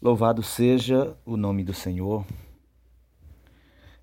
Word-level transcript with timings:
Louvado 0.00 0.44
seja 0.44 1.18
o 1.24 1.36
nome 1.36 1.64
do 1.64 1.74
Senhor. 1.74 2.24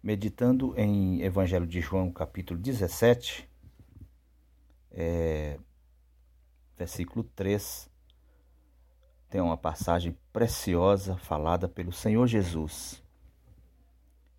Meditando 0.03 0.77
em 0.77 1.21
Evangelho 1.21 1.65
de 1.65 1.79
João, 1.79 2.11
capítulo 2.11 2.59
17, 2.59 3.49
é, 4.91 5.57
versículo 6.77 7.23
3, 7.23 7.89
tem 9.29 9.39
uma 9.39 9.55
passagem 9.55 10.17
preciosa 10.33 11.15
falada 11.15 11.69
pelo 11.69 11.93
Senhor 11.93 12.27
Jesus. 12.27 13.01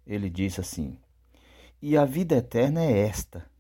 Ele 0.07 0.29
diz 0.29 0.59
assim: 0.59 0.98
E 1.80 1.96
a 1.96 2.04
vida 2.04 2.36
eterna 2.36 2.84
é 2.84 2.98
esta, 2.98 3.50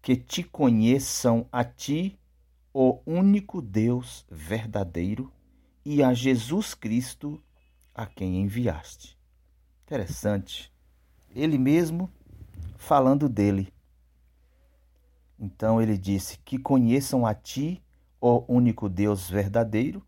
que 0.00 0.14
te 0.14 0.44
conheçam 0.44 1.44
a 1.50 1.64
ti, 1.64 2.16
o 2.72 3.00
único 3.04 3.60
Deus 3.60 4.24
verdadeiro 4.30 5.32
e 5.90 6.02
a 6.02 6.12
Jesus 6.12 6.74
Cristo 6.74 7.42
a 7.94 8.04
quem 8.04 8.42
enviaste. 8.42 9.18
Interessante. 9.86 10.70
Ele 11.34 11.56
mesmo 11.56 12.12
falando 12.76 13.26
dele. 13.26 13.72
Então 15.38 15.80
ele 15.80 15.96
disse: 15.96 16.36
Que 16.44 16.58
conheçam 16.58 17.24
a 17.24 17.32
ti, 17.32 17.82
ó 18.20 18.44
único 18.46 18.86
Deus 18.86 19.30
verdadeiro, 19.30 20.06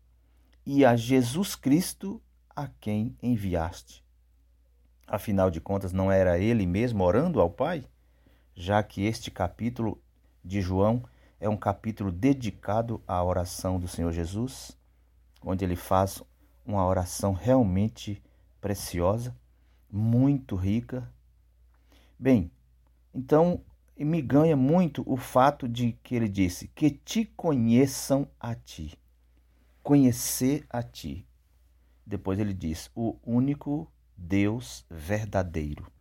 e 0.63 0.85
a 0.85 0.95
Jesus 0.95 1.55
Cristo 1.55 2.21
a 2.55 2.67
quem 2.67 3.17
enviaste. 3.19 4.05
Afinal 5.07 5.49
de 5.49 5.59
contas, 5.59 5.91
não 5.91 6.11
era 6.11 6.37
ele 6.37 6.67
mesmo 6.67 7.03
orando 7.03 7.41
ao 7.41 7.49
Pai? 7.49 7.83
Já 8.53 8.83
que 8.83 9.03
este 9.03 9.31
capítulo 9.31 9.99
de 10.45 10.61
João 10.61 11.03
é 11.39 11.49
um 11.49 11.57
capítulo 11.57 12.11
dedicado 12.11 13.01
à 13.07 13.23
oração 13.23 13.79
do 13.79 13.87
Senhor 13.87 14.11
Jesus 14.11 14.79
onde 15.41 15.65
ele 15.65 15.75
faz 15.75 16.21
uma 16.65 16.85
oração 16.85 17.33
realmente 17.33 18.21
preciosa, 18.59 19.35
muito 19.89 20.55
rica. 20.55 21.11
Bem, 22.17 22.51
então 23.13 23.63
me 23.97 24.21
ganha 24.21 24.55
muito 24.55 25.03
o 25.05 25.17
fato 25.17 25.67
de 25.67 25.93
que 26.03 26.15
ele 26.15 26.29
disse 26.29 26.67
que 26.69 26.89
te 26.89 27.25
conheçam 27.25 28.27
a 28.39 28.55
ti. 28.55 28.97
Conhecer 29.83 30.65
a 30.69 30.81
ti. 30.81 31.27
Depois 32.05 32.39
ele 32.39 32.53
diz: 32.53 32.89
o 32.95 33.17
único 33.25 33.91
Deus 34.15 34.85
verdadeiro. 34.89 35.91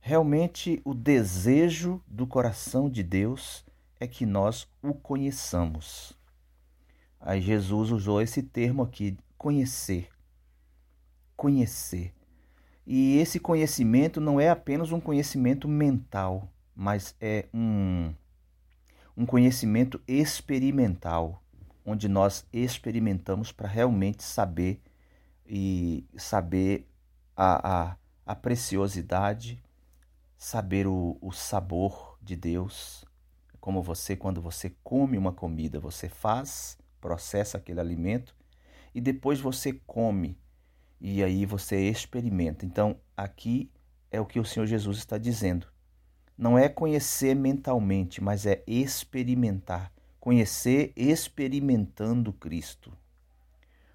Realmente, 0.00 0.80
o 0.84 0.94
desejo 0.94 2.02
do 2.06 2.26
coração 2.26 2.88
de 2.88 3.02
Deus 3.02 3.64
é 3.98 4.06
que 4.06 4.24
nós 4.24 4.66
o 4.82 4.94
conheçamos. 4.94 6.18
Aí 7.20 7.40
Jesus 7.40 7.90
usou 7.90 8.22
esse 8.22 8.42
termo 8.42 8.82
aqui, 8.82 9.16
conhecer. 9.36 10.08
Conhecer. 11.36 12.14
E 12.86 13.18
esse 13.18 13.38
conhecimento 13.38 14.20
não 14.20 14.40
é 14.40 14.48
apenas 14.48 14.90
um 14.90 15.00
conhecimento 15.00 15.68
mental, 15.68 16.50
mas 16.74 17.14
é 17.20 17.46
um, 17.52 18.12
um 19.14 19.26
conhecimento 19.26 20.00
experimental, 20.08 21.42
onde 21.84 22.08
nós 22.08 22.46
experimentamos 22.52 23.52
para 23.52 23.68
realmente 23.68 24.22
saber 24.22 24.80
e 25.46 26.06
saber 26.16 26.88
a, 27.36 27.90
a, 27.90 27.96
a 28.24 28.34
preciosidade, 28.34 29.62
saber 30.38 30.86
o, 30.86 31.18
o 31.20 31.32
sabor 31.32 32.16
de 32.22 32.34
Deus. 32.34 33.04
Como 33.60 33.82
você, 33.82 34.16
quando 34.16 34.40
você 34.40 34.74
come 34.82 35.18
uma 35.18 35.32
comida, 35.32 35.78
você 35.78 36.08
faz 36.08 36.78
processa 37.00 37.58
aquele 37.58 37.80
alimento 37.80 38.34
e 38.94 39.00
depois 39.00 39.40
você 39.40 39.72
come 39.86 40.38
e 41.00 41.22
aí 41.22 41.46
você 41.46 41.88
experimenta. 41.88 42.66
Então, 42.66 42.96
aqui 43.16 43.70
é 44.10 44.20
o 44.20 44.26
que 44.26 44.38
o 44.38 44.44
Senhor 44.44 44.66
Jesus 44.66 44.98
está 44.98 45.16
dizendo. 45.16 45.66
Não 46.36 46.58
é 46.58 46.68
conhecer 46.68 47.34
mentalmente, 47.34 48.22
mas 48.22 48.46
é 48.46 48.62
experimentar. 48.66 49.92
Conhecer 50.18 50.92
experimentando 50.96 52.32
Cristo. 52.32 52.92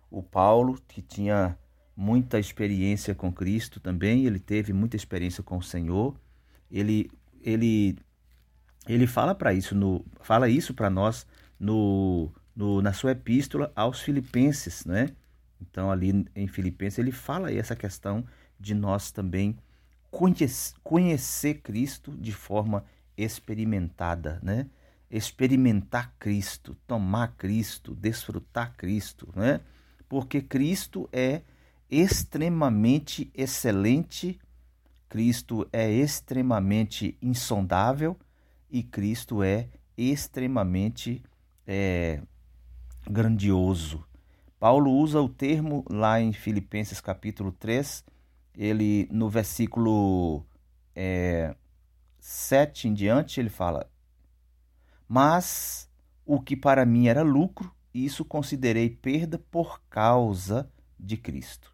O 0.09 0.23
Paulo, 0.23 0.79
que 0.87 1.01
tinha 1.01 1.57
muita 1.95 2.39
experiência 2.39 3.13
com 3.13 3.31
Cristo 3.31 3.79
também, 3.79 4.25
ele 4.25 4.39
teve 4.39 4.73
muita 4.73 4.95
experiência 4.95 5.43
com 5.43 5.57
o 5.57 5.63
Senhor. 5.63 6.15
Ele 6.71 7.09
ele 7.41 7.97
ele 8.87 9.07
fala 9.07 9.35
para 9.35 9.53
isso 9.53 9.75
no 9.75 10.03
fala 10.21 10.49
isso 10.49 10.73
para 10.73 10.89
nós 10.89 11.25
no 11.59 12.31
no, 12.55 12.81
na 12.81 12.93
sua 12.93 13.11
epístola 13.11 13.71
aos 13.75 14.01
Filipenses, 14.01 14.85
né? 14.85 15.09
Então, 15.61 15.91
ali 15.91 16.25
em 16.35 16.47
Filipenses, 16.47 16.99
ele 16.99 17.11
fala 17.11 17.49
aí 17.49 17.57
essa 17.57 17.75
questão 17.75 18.25
de 18.59 18.73
nós 18.73 19.11
também 19.11 19.57
conhecer, 20.09 20.75
conhecer 20.83 21.55
Cristo 21.55 22.15
de 22.17 22.31
forma 22.31 22.85
experimentada, 23.17 24.39
né? 24.41 24.67
Experimentar 25.09 26.13
Cristo, 26.17 26.75
tomar 26.87 27.35
Cristo, 27.35 27.93
desfrutar 27.93 28.75
Cristo, 28.75 29.27
né? 29.35 29.61
Porque 30.07 30.41
Cristo 30.41 31.09
é 31.11 31.41
extremamente 31.89 33.31
excelente, 33.33 34.39
Cristo 35.07 35.67
é 35.71 35.89
extremamente 35.91 37.17
insondável 37.21 38.17
e 38.69 38.83
Cristo 38.83 39.43
é 39.43 39.67
extremamente 39.97 41.23
é, 41.65 42.21
grandioso. 43.09 44.03
Paulo 44.59 44.91
usa 44.91 45.21
o 45.21 45.29
termo 45.29 45.85
lá 45.89 46.19
em 46.19 46.33
Filipenses 46.33 46.99
capítulo 46.99 47.51
3, 47.51 48.03
ele 48.57 49.07
no 49.11 49.29
versículo 49.29 50.45
é, 50.95 51.55
7 52.19 52.87
em 52.87 52.93
diante, 52.93 53.39
ele 53.39 53.49
fala: 53.49 53.89
Mas 55.07 55.89
o 56.25 56.41
que 56.41 56.55
para 56.55 56.85
mim 56.85 57.07
era 57.07 57.21
lucro, 57.21 57.71
isso 57.93 58.25
considerei 58.25 58.89
perda 58.89 59.37
por 59.37 59.81
causa 59.89 60.69
de 60.99 61.17
Cristo. 61.17 61.73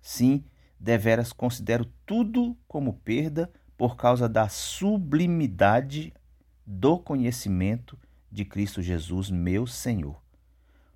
Sim, 0.00 0.44
deveras 0.78 1.32
considero 1.32 1.84
tudo 2.06 2.56
como 2.66 2.94
perda 2.94 3.52
por 3.76 3.96
causa 3.96 4.28
da 4.28 4.48
sublimidade 4.48 6.14
do 6.64 6.98
conhecimento 6.98 7.98
de 8.30 8.44
Cristo 8.44 8.80
Jesus, 8.80 9.28
meu 9.28 9.66
Senhor 9.66 10.22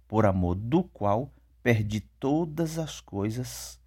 por 0.08 0.26
amor 0.26 0.54
do 0.54 0.84
qual 0.84 1.32
perdi 1.62 2.00
todas 2.00 2.78
as 2.78 3.00
coisas 3.00 3.80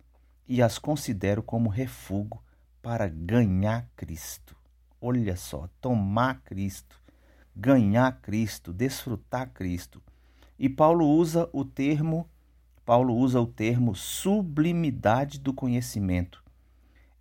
e 0.48 0.62
as 0.62 0.78
considero 0.78 1.42
como 1.42 1.70
refúgio 1.70 2.40
para 2.82 3.08
ganhar 3.08 3.88
Cristo. 3.96 4.56
Olha 5.00 5.38
só, 5.38 5.70
tomar 5.80 6.42
Cristo, 6.42 7.02
ganhar 7.56 8.20
Cristo, 8.22 8.74
desfrutar 8.74 9.50
Cristo. 9.52 10.02
E 10.58 10.68
Paulo 10.68 11.08
usa 11.08 11.50
o 11.54 11.64
termo, 11.64 12.30
Paulo 12.86 13.16
usa 13.16 13.40
o 13.40 13.48
termo 13.48 13.96
sublimidade 13.96 15.40
do 15.40 15.54
conhecimento. 15.54 16.44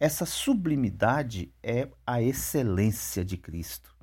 Essa 0.00 0.24
sublimidade 0.24 1.52
é 1.62 1.88
a 2.06 2.22
excelência 2.22 3.24
de 3.24 3.36
Cristo. 3.36 3.94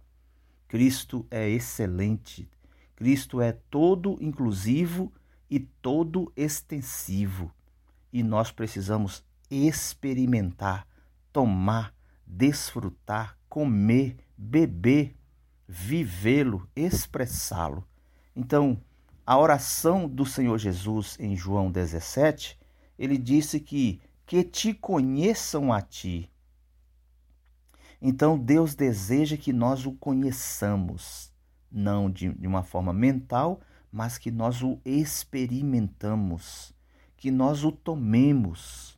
Cristo 0.67 1.25
é 1.31 1.49
excelente, 1.49 2.49
Cristo 2.95 3.41
é 3.41 3.51
todo 3.51 4.17
inclusivo 4.21 5.11
e 5.49 5.59
todo 5.59 6.31
extensivo. 6.35 7.51
E 8.11 8.23
nós 8.23 8.51
precisamos 8.51 9.23
experimentar, 9.49 10.87
tomar, 11.31 11.93
desfrutar, 12.25 13.37
comer, 13.49 14.17
beber, 14.37 15.15
vivê-lo, 15.67 16.67
expressá-lo. 16.75 17.85
Então, 18.35 18.81
a 19.25 19.37
oração 19.37 20.07
do 20.07 20.25
Senhor 20.25 20.57
Jesus 20.57 21.17
em 21.19 21.35
João 21.35 21.71
17, 21.71 22.57
ele 22.97 23.17
disse 23.17 23.59
que 23.59 24.01
que 24.25 24.43
te 24.43 24.73
conheçam 24.73 25.71
a 25.71 25.81
ti. 25.81 26.29
Então 28.01 28.37
Deus 28.37 28.75
deseja 28.75 29.37
que 29.37 29.53
nós 29.53 29.85
o 29.85 29.91
conheçamos 29.93 31.31
não 31.75 32.09
de, 32.09 32.33
de 32.33 32.47
uma 32.47 32.63
forma 32.63 32.93
mental, 32.93 33.59
mas 33.91 34.17
que 34.17 34.31
nós 34.31 34.61
o 34.63 34.79
experimentamos, 34.83 36.73
que 37.17 37.29
nós 37.29 37.63
o 37.63 37.71
tomemos, 37.71 38.97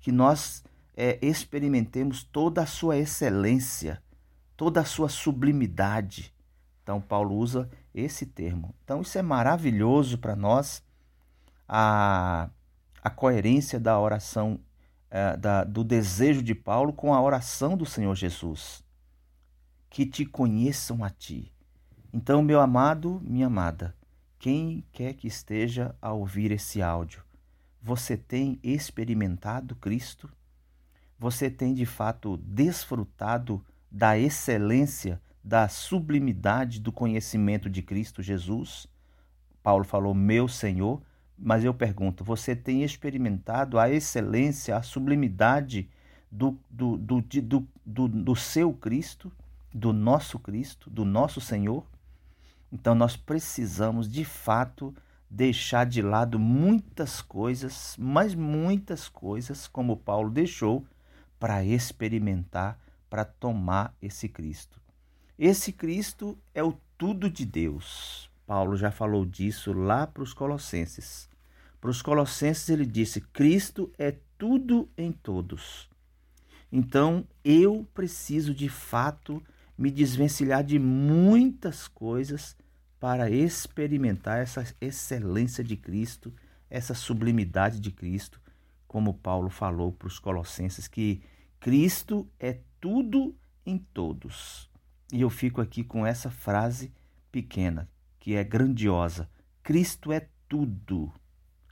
que 0.00 0.12
nós 0.12 0.64
é, 0.96 1.18
experimentemos 1.20 2.24
toda 2.24 2.62
a 2.62 2.66
sua 2.66 2.96
excelência, 2.96 4.02
toda 4.56 4.80
a 4.80 4.84
sua 4.84 5.08
sublimidade. 5.08 6.34
Então, 6.82 7.00
Paulo 7.00 7.36
usa 7.36 7.70
esse 7.94 8.26
termo. 8.26 8.74
Então, 8.82 9.02
isso 9.02 9.18
é 9.18 9.22
maravilhoso 9.22 10.18
para 10.18 10.34
nós, 10.34 10.82
a, 11.68 12.48
a 13.02 13.10
coerência 13.10 13.78
da 13.78 13.98
oração, 14.00 14.58
é, 15.10 15.36
da, 15.36 15.64
do 15.64 15.84
desejo 15.84 16.42
de 16.42 16.54
Paulo 16.54 16.92
com 16.92 17.14
a 17.14 17.20
oração 17.20 17.76
do 17.76 17.86
Senhor 17.86 18.14
Jesus. 18.14 18.82
Que 19.90 20.04
te 20.04 20.24
conheçam 20.24 21.04
a 21.04 21.10
ti, 21.10 21.52
então, 22.12 22.42
meu 22.42 22.60
amado, 22.60 23.20
minha 23.22 23.46
amada, 23.48 23.94
quem 24.38 24.84
quer 24.92 25.12
que 25.12 25.26
esteja 25.26 25.94
a 26.00 26.12
ouvir 26.12 26.50
esse 26.50 26.80
áudio, 26.80 27.22
você 27.82 28.16
tem 28.16 28.58
experimentado 28.62 29.76
Cristo? 29.76 30.30
Você 31.18 31.50
tem 31.50 31.74
de 31.74 31.84
fato 31.84 32.36
desfrutado 32.38 33.64
da 33.90 34.18
excelência, 34.18 35.20
da 35.42 35.68
sublimidade 35.68 36.80
do 36.80 36.92
conhecimento 36.92 37.68
de 37.68 37.82
Cristo 37.82 38.22
Jesus? 38.22 38.86
Paulo 39.62 39.84
falou, 39.84 40.14
meu 40.14 40.48
Senhor, 40.48 41.02
mas 41.36 41.62
eu 41.62 41.74
pergunto, 41.74 42.24
você 42.24 42.56
tem 42.56 42.82
experimentado 42.82 43.78
a 43.78 43.90
excelência, 43.90 44.76
a 44.76 44.82
sublimidade 44.82 45.88
do, 46.30 46.58
do, 46.70 46.96
do, 46.96 47.20
do, 47.20 47.68
do, 47.84 48.08
do 48.08 48.36
seu 48.36 48.72
Cristo, 48.72 49.30
do 49.72 49.92
nosso 49.92 50.38
Cristo, 50.38 50.88
do 50.88 51.04
nosso 51.04 51.40
Senhor? 51.40 51.86
Então 52.72 52.94
nós 52.94 53.16
precisamos 53.16 54.08
de 54.08 54.24
fato 54.24 54.94
deixar 55.30 55.84
de 55.84 56.02
lado 56.02 56.38
muitas 56.38 57.20
coisas, 57.20 57.94
mas 57.98 58.34
muitas 58.34 59.08
coisas, 59.08 59.66
como 59.66 59.96
Paulo 59.96 60.30
deixou, 60.30 60.86
para 61.38 61.64
experimentar, 61.64 62.78
para 63.08 63.24
tomar 63.24 63.94
esse 64.00 64.28
Cristo. 64.28 64.80
Esse 65.38 65.72
Cristo 65.72 66.36
é 66.54 66.62
o 66.62 66.76
tudo 66.96 67.30
de 67.30 67.46
Deus. 67.46 68.28
Paulo 68.46 68.76
já 68.76 68.90
falou 68.90 69.24
disso 69.24 69.72
lá 69.72 70.06
para 70.06 70.22
os 70.22 70.32
Colossenses. 70.32 71.28
Para 71.80 71.90
os 71.90 72.02
Colossenses 72.02 72.68
ele 72.68 72.84
disse: 72.84 73.20
Cristo 73.20 73.92
é 73.96 74.16
tudo 74.36 74.88
em 74.96 75.12
todos. 75.12 75.88
Então 76.72 77.26
eu 77.44 77.86
preciso 77.94 78.52
de 78.52 78.68
fato 78.68 79.42
me 79.78 79.92
desvencilhar 79.92 80.64
de 80.64 80.76
muitas 80.76 81.86
coisas 81.86 82.56
para 82.98 83.30
experimentar 83.30 84.40
essa 84.40 84.64
excelência 84.80 85.62
de 85.62 85.76
Cristo, 85.76 86.34
essa 86.68 86.94
sublimidade 86.94 87.78
de 87.78 87.92
Cristo, 87.92 88.40
como 88.88 89.14
Paulo 89.14 89.48
falou 89.48 89.92
para 89.92 90.08
os 90.08 90.18
Colossenses, 90.18 90.88
que 90.88 91.22
Cristo 91.60 92.28
é 92.40 92.58
tudo 92.80 93.36
em 93.64 93.78
todos. 93.78 94.68
E 95.12 95.20
eu 95.20 95.30
fico 95.30 95.60
aqui 95.60 95.84
com 95.84 96.04
essa 96.04 96.28
frase 96.28 96.92
pequena, 97.30 97.88
que 98.18 98.34
é 98.34 98.42
grandiosa: 98.42 99.30
Cristo 99.62 100.12
é 100.12 100.28
tudo. 100.48 101.12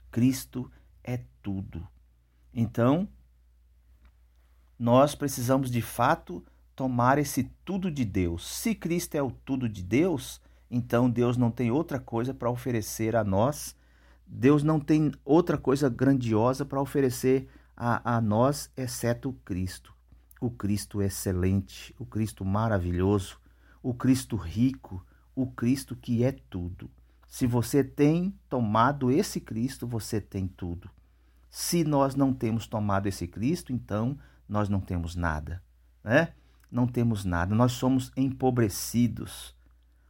Cristo 0.09 0.71
é 1.03 1.21
tudo. 1.41 1.85
Então, 2.53 3.07
nós 4.79 5.13
precisamos 5.13 5.69
de 5.69 5.81
fato 5.81 6.45
tomar 6.77 7.17
esse 7.17 7.45
tudo 7.65 7.89
de 7.89 8.05
Deus. 8.05 8.47
Se 8.47 8.75
Cristo 8.75 9.15
é 9.15 9.21
o 9.21 9.31
tudo 9.31 9.67
de 9.67 9.81
Deus, 9.81 10.39
então 10.69 11.09
Deus 11.09 11.35
não 11.35 11.49
tem 11.49 11.71
outra 11.71 11.99
coisa 11.99 12.35
para 12.35 12.51
oferecer 12.51 13.15
a 13.15 13.23
nós. 13.23 13.75
Deus 14.27 14.61
não 14.61 14.79
tem 14.79 15.11
outra 15.25 15.57
coisa 15.57 15.89
grandiosa 15.89 16.63
para 16.63 16.79
oferecer 16.79 17.49
a, 17.75 18.17
a 18.17 18.21
nós, 18.21 18.69
exceto 18.77 19.29
o 19.29 19.33
Cristo. 19.33 19.91
O 20.39 20.51
Cristo 20.51 21.01
excelente, 21.01 21.95
o 21.97 22.05
Cristo 22.05 22.45
maravilhoso, 22.45 23.39
o 23.81 23.91
Cristo 23.91 24.35
rico, 24.35 25.03
o 25.35 25.47
Cristo 25.47 25.95
que 25.95 26.23
é 26.23 26.31
tudo. 26.31 26.91
Se 27.27 27.47
você 27.47 27.83
tem 27.83 28.37
tomado 28.47 29.09
esse 29.09 29.41
Cristo, 29.41 29.87
você 29.87 30.21
tem 30.21 30.47
tudo. 30.47 30.91
Se 31.49 31.83
nós 31.83 32.13
não 32.13 32.31
temos 32.31 32.67
tomado 32.67 33.07
esse 33.07 33.27
Cristo, 33.27 33.73
então 33.73 34.15
nós 34.47 34.69
não 34.69 34.79
temos 34.79 35.15
nada, 35.15 35.63
né? 36.03 36.33
Não 36.71 36.87
temos 36.87 37.23
nada, 37.25 37.55
nós 37.55 37.73
somos 37.73 38.11
empobrecidos, 38.15 39.55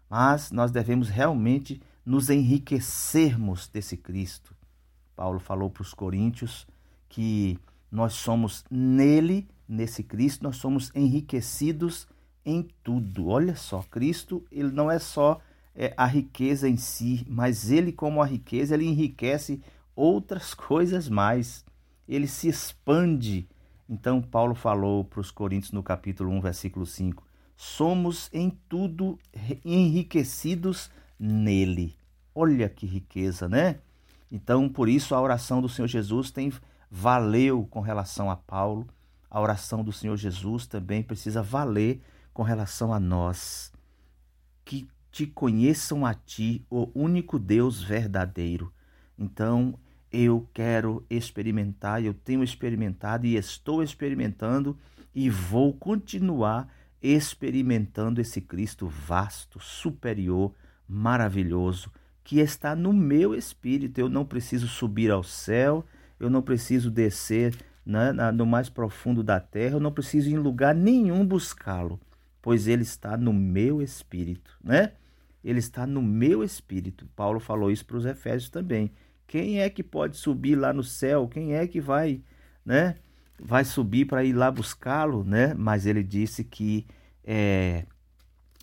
mas 0.09 0.51
nós 0.51 0.71
devemos 0.71 1.09
realmente 1.09 1.81
nos 2.05 2.29
enriquecermos 2.29 3.67
desse 3.67 3.97
Cristo. 3.97 4.55
Paulo 5.15 5.39
falou 5.39 5.69
para 5.69 5.81
os 5.81 5.93
coríntios 5.93 6.67
que 7.09 7.59
nós 7.91 8.13
somos 8.13 8.63
nele, 8.69 9.47
nesse 9.67 10.03
Cristo, 10.03 10.43
nós 10.43 10.57
somos 10.57 10.91
enriquecidos 10.95 12.07
em 12.45 12.67
tudo. 12.83 13.27
Olha 13.27 13.55
só, 13.55 13.83
Cristo, 13.89 14.45
ele 14.51 14.71
não 14.71 14.89
é 14.89 14.99
só 14.99 15.41
é, 15.75 15.93
a 15.97 16.05
riqueza 16.05 16.67
em 16.67 16.77
si, 16.77 17.25
mas 17.29 17.69
ele 17.69 17.91
como 17.91 18.21
a 18.21 18.25
riqueza, 18.25 18.73
ele 18.73 18.85
enriquece 18.85 19.61
outras 19.95 20.53
coisas 20.55 21.09
mais. 21.09 21.65
Ele 22.07 22.27
se 22.27 22.47
expande 22.47 23.47
então, 23.89 24.21
Paulo 24.21 24.53
falou 24.53 25.05
para 25.05 25.21
os 25.21 25.31
Coríntios 25.31 25.71
no 25.71 25.81
capítulo 25.81 26.31
1, 26.31 26.41
versículo 26.41 26.85
5: 26.85 27.25
Somos 27.55 28.29
em 28.33 28.49
tudo 28.67 29.17
enriquecidos 29.63 30.91
nele. 31.17 31.95
Olha 32.35 32.67
que 32.67 32.85
riqueza, 32.85 33.47
né? 33.47 33.79
Então, 34.29 34.67
por 34.67 34.89
isso, 34.89 35.15
a 35.15 35.21
oração 35.21 35.61
do 35.61 35.69
Senhor 35.69 35.87
Jesus 35.87 36.31
tem 36.31 36.51
valeu 36.91 37.65
com 37.69 37.79
relação 37.79 38.29
a 38.29 38.35
Paulo. 38.35 38.85
A 39.29 39.39
oração 39.39 39.83
do 39.83 39.93
Senhor 39.93 40.17
Jesus 40.17 40.67
também 40.67 41.01
precisa 41.01 41.41
valer 41.41 42.01
com 42.33 42.43
relação 42.43 42.93
a 42.93 42.99
nós. 42.99 43.71
Que 44.65 44.87
te 45.11 45.25
conheçam 45.25 46.05
a 46.05 46.13
ti, 46.13 46.65
o 46.69 46.89
único 46.93 47.39
Deus 47.39 47.81
verdadeiro. 47.81 48.71
Então, 49.17 49.73
eu 50.11 50.47
quero 50.53 51.05
experimentar, 51.09 52.03
eu 52.03 52.13
tenho 52.13 52.43
experimentado 52.43 53.25
e 53.25 53.35
estou 53.35 53.83
experimentando 53.83 54.77
e 55.13 55.29
vou 55.29 55.73
continuar 55.73 56.71
experimentando 57.01 58.19
esse 58.19 58.41
Cristo 58.41 58.87
vasto, 58.87 59.59
superior, 59.59 60.53
maravilhoso, 60.87 61.91
que 62.23 62.39
está 62.39 62.75
no 62.75 62.91
meu 62.91 63.35
espírito. 63.35 63.99
Eu 63.99 64.09
não 64.09 64.25
preciso 64.25 64.67
subir 64.67 65.11
ao 65.11 65.23
céu, 65.23 65.85
eu 66.19 66.29
não 66.29 66.41
preciso 66.41 66.89
descer 66.89 67.55
né, 67.85 68.11
no 68.33 68.45
mais 68.45 68.69
profundo 68.69 69.23
da 69.23 69.39
terra, 69.39 69.75
eu 69.75 69.79
não 69.79 69.91
preciso 69.91 70.29
em 70.29 70.37
lugar 70.37 70.75
nenhum 70.75 71.25
buscá-lo, 71.25 71.99
pois 72.41 72.67
ele 72.67 72.83
está 72.83 73.15
no 73.15 73.31
meu 73.31 73.81
espírito, 73.81 74.57
né? 74.63 74.93
Ele 75.43 75.59
está 75.59 75.87
no 75.87 76.01
meu 76.01 76.43
espírito. 76.43 77.07
Paulo 77.15 77.39
falou 77.39 77.71
isso 77.71 77.85
para 77.85 77.97
os 77.97 78.05
Efésios 78.05 78.49
também. 78.49 78.91
Quem 79.27 79.59
é 79.59 79.69
que 79.69 79.83
pode 79.83 80.17
subir 80.17 80.55
lá 80.55 80.71
no 80.73 80.83
céu? 80.83 81.27
Quem 81.27 81.53
é 81.53 81.67
que 81.67 81.81
vai, 81.81 82.21
né? 82.65 82.95
Vai 83.39 83.65
subir 83.65 84.05
para 84.05 84.23
ir 84.23 84.33
lá 84.33 84.49
buscá-lo, 84.49 85.23
né? 85.23 85.53
Mas 85.53 85.85
ele 85.85 86.01
disse 86.01 86.43
que 86.43 86.87
é, 87.23 87.85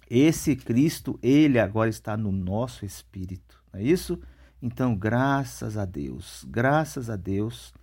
esse 0.08 0.56
Cristo, 0.56 1.18
ele 1.22 1.58
agora 1.58 1.90
está 1.90 2.16
no 2.16 2.32
nosso 2.32 2.84
espírito, 2.84 3.62
não 3.72 3.80
é 3.80 3.84
isso? 3.84 4.20
Então, 4.60 4.96
graças 4.96 5.76
a 5.76 5.84
Deus, 5.84 6.44
graças 6.48 7.10
a 7.10 7.16
Deus, 7.16 7.74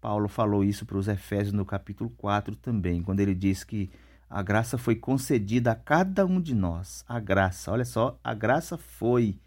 Paulo 0.00 0.28
falou 0.28 0.64
isso 0.64 0.84
para 0.84 0.98
os 0.98 1.06
Efésios 1.06 1.52
no 1.52 1.64
capítulo 1.64 2.10
4 2.10 2.56
também, 2.56 3.02
quando 3.02 3.20
ele 3.20 3.34
diz 3.34 3.62
que 3.62 3.88
a 4.28 4.42
graça 4.42 4.76
foi 4.76 4.96
concedida 4.96 5.70
a 5.70 5.76
cada 5.76 6.26
um 6.26 6.40
de 6.40 6.54
nós. 6.54 7.04
A 7.08 7.20
graça, 7.20 7.70
olha 7.70 7.84
só, 7.84 8.18
a 8.22 8.34
graça 8.34 8.76
foi 8.76 9.38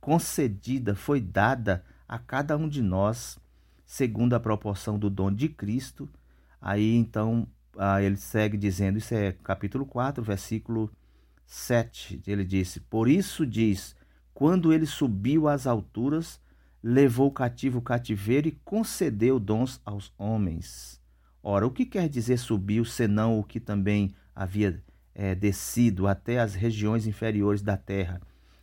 concedida, 0.00 0.94
foi 0.94 1.20
dada 1.20 1.84
a 2.08 2.18
cada 2.18 2.56
um 2.56 2.68
de 2.68 2.80
nós, 2.80 3.38
segundo 3.84 4.34
a 4.34 4.40
proporção 4.40 4.98
do 4.98 5.10
dom 5.10 5.30
de 5.30 5.48
Cristo. 5.48 6.08
Aí 6.60 6.96
então 6.96 7.46
ele 8.02 8.16
segue 8.16 8.56
dizendo, 8.56 8.98
isso 8.98 9.14
é 9.14 9.32
capítulo 9.32 9.84
4, 9.84 10.22
versículo 10.24 10.90
7. 11.46 12.22
Ele 12.26 12.44
disse: 12.44 12.80
Por 12.80 13.08
isso 13.08 13.46
diz: 13.46 13.94
quando 14.32 14.72
ele 14.72 14.86
subiu 14.86 15.48
às 15.48 15.66
alturas, 15.66 16.40
levou 16.82 17.30
cativo 17.30 17.82
cativeiro 17.82 18.48
e 18.48 18.58
concedeu 18.64 19.38
dons 19.38 19.80
aos 19.84 20.12
homens. 20.16 21.00
Ora, 21.42 21.66
o 21.66 21.70
que 21.70 21.86
quer 21.86 22.08
dizer 22.08 22.38
subiu, 22.38 22.84
senão 22.84 23.38
o 23.38 23.44
que 23.44 23.58
também 23.60 24.14
havia 24.34 24.82
é, 25.14 25.34
descido 25.34 26.06
até 26.06 26.40
as 26.40 26.54
regiões 26.54 27.06
inferiores 27.06 27.62
da 27.62 27.76
terra? 27.76 28.20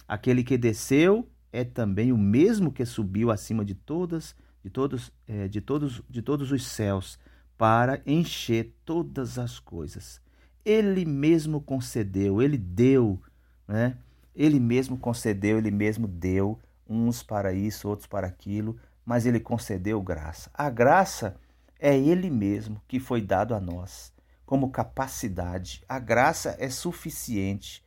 Aquele 0.08 0.44
que 0.44 0.58
desceu 0.58 1.28
é 1.56 1.64
também 1.64 2.12
o 2.12 2.18
mesmo 2.18 2.70
que 2.70 2.86
subiu 2.86 3.32
acima 3.32 3.64
de 3.64 3.74
todas, 3.74 4.36
de 4.62 4.70
todos, 4.70 5.12
é, 5.26 5.48
de 5.48 5.62
todos, 5.62 6.02
de 6.10 6.22
todos 6.22 6.52
os 6.52 6.68
céus, 6.68 7.18
para 7.58 8.02
encher 8.06 8.76
todas 8.84 9.40
as 9.40 9.58
coisas. 9.58 10.20
Ele 10.66 11.06
mesmo 11.06 11.62
concedeu, 11.62 12.42
ele 12.42 12.58
deu, 12.58 13.22
né? 13.66 13.98
Ele 14.36 14.60
mesmo 14.60 14.98
concedeu, 14.98 15.58
ele 15.58 15.72
mesmo 15.72 16.08
deu, 16.08 16.60
uns 16.86 17.24
para 17.24 17.54
isso, 17.54 17.88
outros 17.88 18.08
para 18.08 18.28
aquilo, 18.28 18.78
mas 19.06 19.26
ele 19.26 19.40
concedeu 19.40 20.02
graça. 20.02 20.50
A 20.54 20.70
graça 20.70 21.38
é 21.80 21.98
ele 21.98 22.30
mesmo 22.30 22.82
que 22.86 23.00
foi 23.00 23.22
dado 23.22 23.56
a 23.56 23.62
nós 23.62 24.14
como 24.46 24.72
capacidade. 24.72 25.84
A 25.88 26.00
graça 26.00 26.56
é 26.60 26.70
suficiente, 26.70 27.82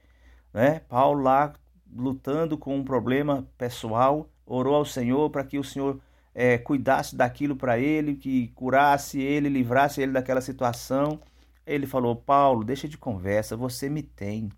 né? 0.55 0.81
Paulo 0.89 1.23
lá 1.23 1.53
lutando 1.95 2.57
com 2.59 2.77
um 2.77 2.85
problema 2.85 3.47
pessoal, 3.57 4.29
orou 4.47 4.75
ao 4.75 4.85
Senhor 4.85 5.31
para 5.31 5.45
que 5.45 5.59
o 5.59 5.65
Senhor 5.65 6.01
é, 6.35 6.57
cuidasse 6.59 7.17
daquilo 7.17 7.57
para 7.57 7.79
ele, 7.79 8.15
que 8.15 8.49
curasse 8.49 9.21
ele, 9.21 9.49
livrasse 9.49 10.01
ele 10.01 10.13
daquela 10.13 10.41
situação. 10.41 11.21
Ele 11.67 11.87
falou: 11.87 12.15
Paulo, 12.17 12.65
deixa 12.65 12.89
de 12.89 12.97
conversa, 12.97 13.57
você 13.57 13.89
me 13.89 14.03
tem. 14.03 14.51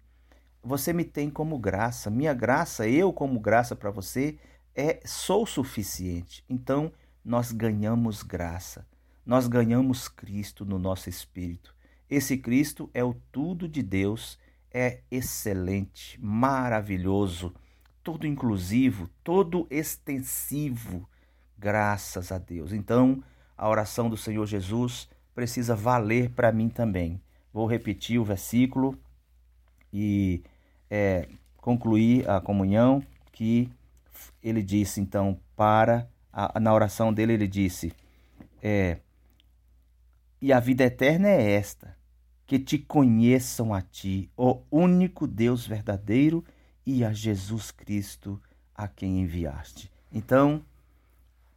Você 0.63 0.93
me 0.93 1.05
tem 1.05 1.31
como 1.31 1.59
graça. 1.59 2.11
Minha 2.11 2.35
graça, 2.35 2.87
eu 2.87 3.13
como 3.13 3.41
graça 3.41 3.75
para 3.75 3.91
você, 3.91 4.39
é 4.75 5.01
sou 5.05 5.47
suficiente. 5.47 6.45
Então 6.49 6.93
nós 7.25 7.51
ganhamos 7.51 8.23
graça. 8.23 8.87
Nós 9.25 9.47
ganhamos 9.47 10.09
Cristo 10.09 10.65
no 10.65 10.79
nosso 10.79 11.09
espírito. 11.09 11.75
Esse 12.09 12.37
Cristo 12.37 12.91
é 12.93 13.05
o 13.05 13.15
tudo 13.31 13.69
de 13.69 13.83
Deus, 13.83 14.39
é 14.73 15.01
excelente, 15.11 16.19
maravilhoso, 16.21 17.55
todo 18.03 18.27
inclusivo, 18.27 19.09
todo 19.23 19.67
extensivo. 19.71 21.09
Graças 21.59 22.33
a 22.33 22.39
Deus. 22.39 22.73
Então, 22.73 23.23
a 23.57 23.69
oração 23.69 24.09
do 24.09 24.17
Senhor 24.17 24.47
Jesus 24.47 25.09
precisa 25.35 25.75
valer 25.77 26.31
para 26.31 26.53
mim 26.53 26.69
também. 26.69 27.21
Vou 27.53 27.67
repetir 27.67 28.19
o 28.19 28.25
versículo 28.25 28.99
e 29.93 30.43
é, 30.89 31.29
concluir 31.57 32.29
a 32.29 32.41
comunhão 32.41 33.03
que 33.33 33.71
ele 34.43 34.63
disse 34.63 35.01
então 35.01 35.39
para 35.57 36.09
a, 36.33 36.59
na 36.61 36.73
oração 36.73 37.13
dele 37.13 37.33
ele 37.33 37.49
disse 37.49 37.93
é, 38.63 38.99
e 40.41 40.53
a 40.53 40.61
vida 40.61 40.85
eterna 40.85 41.29
é 41.29 41.53
esta 41.53 41.97
que 42.51 42.59
te 42.59 42.81
conheçam 42.81 43.73
a 43.73 43.81
ti 43.81 44.29
o 44.37 44.59
único 44.73 45.25
Deus 45.25 45.65
verdadeiro 45.65 46.45
e 46.85 47.05
a 47.05 47.13
Jesus 47.13 47.71
Cristo 47.71 48.43
a 48.75 48.89
quem 48.89 49.21
enviaste. 49.21 49.89
Então 50.11 50.61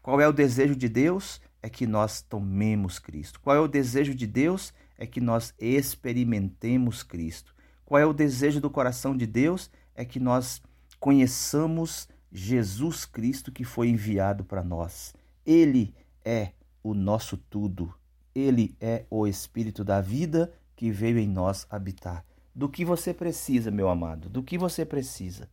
qual 0.04 0.22
é 0.22 0.28
o 0.28 0.32
desejo 0.32 0.76
de 0.76 0.88
Deus? 0.88 1.42
É 1.64 1.68
que 1.68 1.88
nós 1.88 2.22
tomemos 2.22 3.00
Cristo. 3.00 3.40
Qual 3.40 3.56
é 3.56 3.60
o 3.60 3.68
desejo 3.68 4.14
de 4.14 4.28
Deus? 4.28 4.72
É 4.96 5.08
que 5.08 5.20
nós 5.20 5.52
experimentemos 5.58 7.02
Cristo. 7.02 7.56
Qual 7.84 8.00
é 8.00 8.06
o 8.06 8.14
desejo 8.14 8.62
do 8.62 8.70
coração 8.70 9.18
de 9.18 9.26
Deus? 9.26 9.72
É 9.96 10.06
que 10.06 10.20
nós 10.20 10.62
conheçamos 11.00 12.08
Jesus 12.32 13.04
Cristo 13.04 13.52
que 13.52 13.64
foi 13.64 13.90
enviado 13.90 14.44
para 14.44 14.64
nós. 14.64 15.16
Ele 15.44 15.92
é 16.24 16.52
o 16.84 16.94
nosso 16.94 17.36
tudo. 17.36 17.92
Ele 18.36 18.78
é 18.80 19.06
o 19.10 19.26
Espírito 19.26 19.84
da 19.84 20.00
vida 20.00 20.54
que 20.84 20.92
veio 20.92 21.18
em 21.18 21.30
nós 21.30 21.66
habitar. 21.70 22.26
Do 22.54 22.68
que 22.68 22.84
você 22.84 23.14
precisa, 23.14 23.72
meu 23.72 23.88
amado? 23.88 24.28
Do 24.28 24.44
que 24.44 24.58
você 24.58 24.84
precisa? 24.84 25.50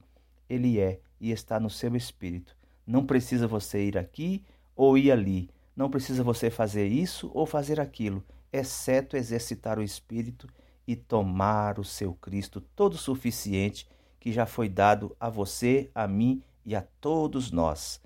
Ele 0.48 0.80
é 0.80 0.98
e 1.20 1.30
está 1.30 1.60
no 1.60 1.70
seu 1.70 1.94
espírito. 1.94 2.56
Não 2.84 3.06
precisa 3.06 3.46
você 3.46 3.86
ir 3.86 3.96
aqui 3.96 4.44
ou 4.74 4.98
ir 4.98 5.12
ali. 5.12 5.48
Não 5.76 5.88
precisa 5.88 6.24
você 6.24 6.50
fazer 6.50 6.88
isso 6.88 7.30
ou 7.32 7.46
fazer 7.46 7.78
aquilo, 7.78 8.24
exceto 8.52 9.16
exercitar 9.16 9.78
o 9.78 9.84
espírito 9.84 10.48
e 10.84 10.96
tomar 10.96 11.78
o 11.78 11.84
seu 11.84 12.12
Cristo 12.14 12.60
todo 12.74 12.96
suficiente 12.96 13.86
que 14.18 14.32
já 14.32 14.46
foi 14.46 14.68
dado 14.68 15.14
a 15.20 15.30
você, 15.30 15.92
a 15.94 16.08
mim 16.08 16.42
e 16.66 16.74
a 16.74 16.82
todos 17.00 17.52
nós. 17.52 18.00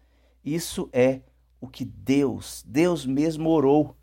Isso 0.44 0.90
é 0.92 1.22
o 1.58 1.68
que 1.68 1.86
Deus, 1.86 2.62
Deus 2.68 3.06
mesmo 3.06 3.48
orou. 3.48 3.96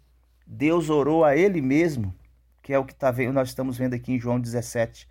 Deus 0.48 0.90
orou 0.90 1.24
a 1.24 1.38
Ele 1.38 1.62
mesmo, 1.62 2.16
que 2.62 2.74
é 2.74 2.80
o 2.80 2.86
que 2.86 2.94
tá 2.94 3.12
vendo, 3.12 3.34
nós 3.34 3.50
estamos 3.50 3.77
vendo 3.77 3.94
aqui 3.94 4.13
em 4.13 4.20
João 4.20 4.39
17. 4.39 5.08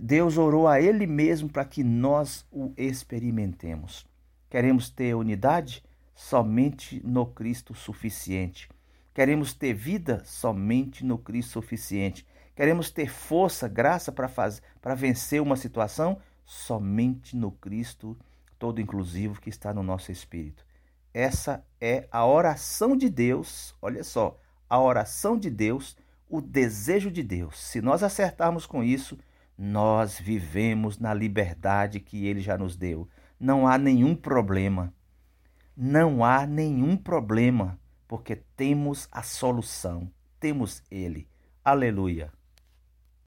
Deus 0.00 0.38
orou 0.38 0.68
a 0.68 0.80
Ele 0.80 1.06
mesmo 1.06 1.48
para 1.48 1.64
que 1.64 1.82
nós 1.82 2.46
o 2.50 2.72
experimentemos. 2.76 4.06
Queremos 4.48 4.88
ter 4.88 5.14
unidade? 5.14 5.82
Somente 6.14 7.00
no 7.04 7.26
Cristo 7.26 7.74
suficiente. 7.74 8.68
Queremos 9.12 9.52
ter 9.54 9.74
vida? 9.74 10.22
Somente 10.24 11.04
no 11.04 11.18
Cristo 11.18 11.52
suficiente. 11.52 12.26
Queremos 12.54 12.90
ter 12.90 13.08
força, 13.08 13.66
graça 13.66 14.12
para 14.12 14.94
vencer 14.94 15.40
uma 15.40 15.56
situação? 15.56 16.18
Somente 16.44 17.36
no 17.36 17.50
Cristo 17.50 18.16
todo 18.60 18.80
inclusivo 18.80 19.40
que 19.40 19.48
está 19.48 19.72
no 19.72 19.82
nosso 19.82 20.12
espírito. 20.12 20.64
Essa 21.12 21.64
é 21.80 22.06
a 22.12 22.24
oração 22.26 22.96
de 22.96 23.08
Deus, 23.08 23.74
olha 23.80 24.04
só, 24.04 24.38
a 24.68 24.78
oração 24.78 25.36
de 25.36 25.50
Deus, 25.50 25.96
o 26.30 26.40
desejo 26.40 27.10
de 27.10 27.22
Deus. 27.22 27.58
Se 27.58 27.82
nós 27.82 28.02
acertarmos 28.02 28.64
com 28.64 28.82
isso, 28.82 29.18
nós 29.58 30.18
vivemos 30.18 30.98
na 30.98 31.12
liberdade 31.12 32.00
que 32.00 32.26
ele 32.26 32.40
já 32.40 32.56
nos 32.56 32.76
deu. 32.76 33.08
Não 33.38 33.66
há 33.66 33.76
nenhum 33.76 34.14
problema. 34.14 34.94
Não 35.76 36.24
há 36.24 36.46
nenhum 36.46 36.96
problema, 36.96 37.78
porque 38.06 38.36
temos 38.56 39.08
a 39.10 39.22
solução. 39.22 40.10
Temos 40.38 40.82
ele. 40.90 41.28
Aleluia. 41.64 42.32